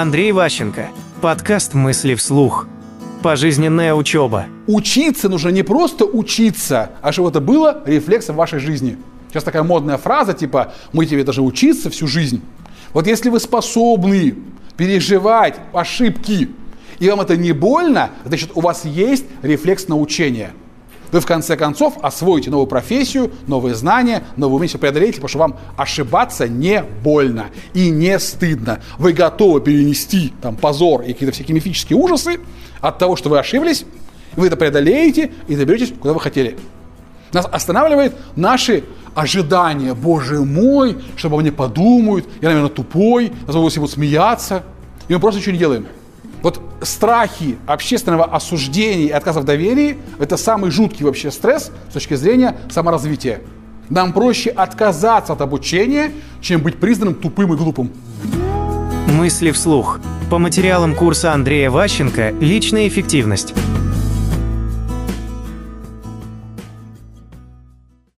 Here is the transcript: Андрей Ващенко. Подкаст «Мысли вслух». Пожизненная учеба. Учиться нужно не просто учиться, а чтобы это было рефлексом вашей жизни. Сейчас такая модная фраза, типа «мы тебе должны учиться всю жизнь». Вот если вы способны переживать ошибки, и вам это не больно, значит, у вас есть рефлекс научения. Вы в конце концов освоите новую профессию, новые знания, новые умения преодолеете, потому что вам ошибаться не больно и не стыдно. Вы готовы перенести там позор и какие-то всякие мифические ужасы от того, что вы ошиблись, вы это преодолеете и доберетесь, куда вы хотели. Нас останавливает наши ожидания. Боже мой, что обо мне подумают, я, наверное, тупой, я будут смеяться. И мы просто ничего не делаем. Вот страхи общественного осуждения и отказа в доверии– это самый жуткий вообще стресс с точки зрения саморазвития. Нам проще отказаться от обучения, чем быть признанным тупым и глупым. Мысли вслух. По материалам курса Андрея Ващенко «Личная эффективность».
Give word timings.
Андрей 0.00 0.32
Ващенко. 0.32 0.88
Подкаст 1.20 1.72
«Мысли 1.72 2.16
вслух». 2.16 2.66
Пожизненная 3.22 3.94
учеба. 3.94 4.46
Учиться 4.66 5.28
нужно 5.28 5.50
не 5.50 5.62
просто 5.62 6.04
учиться, 6.04 6.90
а 7.00 7.12
чтобы 7.12 7.28
это 7.28 7.40
было 7.40 7.80
рефлексом 7.86 8.34
вашей 8.34 8.58
жизни. 8.58 8.98
Сейчас 9.30 9.44
такая 9.44 9.62
модная 9.62 9.96
фраза, 9.96 10.32
типа 10.32 10.72
«мы 10.92 11.06
тебе 11.06 11.22
должны 11.22 11.44
учиться 11.44 11.90
всю 11.90 12.08
жизнь». 12.08 12.42
Вот 12.92 13.06
если 13.06 13.28
вы 13.28 13.38
способны 13.38 14.34
переживать 14.76 15.60
ошибки, 15.72 16.50
и 16.98 17.08
вам 17.08 17.20
это 17.20 17.36
не 17.36 17.52
больно, 17.52 18.10
значит, 18.24 18.50
у 18.56 18.62
вас 18.62 18.84
есть 18.84 19.26
рефлекс 19.42 19.86
научения. 19.86 20.54
Вы 21.14 21.20
в 21.20 21.26
конце 21.26 21.56
концов 21.56 21.94
освоите 22.02 22.50
новую 22.50 22.66
профессию, 22.66 23.30
новые 23.46 23.76
знания, 23.76 24.24
новые 24.36 24.56
умения 24.56 24.76
преодолеете, 24.78 25.20
потому 25.20 25.28
что 25.28 25.38
вам 25.38 25.56
ошибаться 25.76 26.48
не 26.48 26.82
больно 26.82 27.50
и 27.72 27.88
не 27.88 28.18
стыдно. 28.18 28.80
Вы 28.98 29.12
готовы 29.12 29.60
перенести 29.60 30.32
там 30.42 30.56
позор 30.56 31.02
и 31.02 31.12
какие-то 31.12 31.32
всякие 31.32 31.54
мифические 31.54 31.96
ужасы 31.96 32.40
от 32.80 32.98
того, 32.98 33.14
что 33.14 33.30
вы 33.30 33.38
ошиблись, 33.38 33.84
вы 34.34 34.48
это 34.48 34.56
преодолеете 34.56 35.30
и 35.46 35.54
доберетесь, 35.54 35.94
куда 35.96 36.14
вы 36.14 36.20
хотели. 36.20 36.58
Нас 37.32 37.46
останавливает 37.46 38.16
наши 38.34 38.82
ожидания. 39.14 39.94
Боже 39.94 40.40
мой, 40.40 40.96
что 41.14 41.28
обо 41.28 41.38
мне 41.38 41.52
подумают, 41.52 42.26
я, 42.40 42.48
наверное, 42.48 42.70
тупой, 42.70 43.30
я 43.46 43.52
будут 43.52 43.90
смеяться. 43.92 44.64
И 45.06 45.14
мы 45.14 45.20
просто 45.20 45.38
ничего 45.38 45.52
не 45.52 45.58
делаем. 45.60 45.86
Вот 46.44 46.60
страхи 46.82 47.56
общественного 47.66 48.26
осуждения 48.26 49.06
и 49.06 49.10
отказа 49.10 49.40
в 49.40 49.44
доверии– 49.44 49.96
это 50.18 50.36
самый 50.36 50.70
жуткий 50.70 51.02
вообще 51.06 51.30
стресс 51.30 51.72
с 51.88 51.92
точки 51.94 52.14
зрения 52.14 52.54
саморазвития. 52.70 53.40
Нам 53.88 54.12
проще 54.12 54.50
отказаться 54.50 55.32
от 55.32 55.40
обучения, 55.40 56.12
чем 56.42 56.60
быть 56.60 56.76
признанным 56.76 57.14
тупым 57.14 57.54
и 57.54 57.56
глупым. 57.56 57.90
Мысли 59.08 59.52
вслух. 59.52 60.00
По 60.30 60.36
материалам 60.36 60.94
курса 60.94 61.32
Андрея 61.32 61.70
Ващенко 61.70 62.34
«Личная 62.38 62.88
эффективность». 62.88 63.54